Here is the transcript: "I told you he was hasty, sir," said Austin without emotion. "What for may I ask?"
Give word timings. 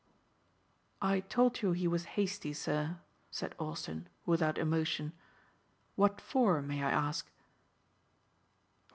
"I 0.99 1.19
told 1.19 1.61
you 1.61 1.73
he 1.73 1.87
was 1.87 2.05
hasty, 2.17 2.53
sir," 2.53 2.97
said 3.29 3.53
Austin 3.59 4.07
without 4.25 4.57
emotion. 4.57 5.11
"What 5.95 6.19
for 6.19 6.59
may 6.63 6.81
I 6.81 6.89
ask?" 6.89 7.29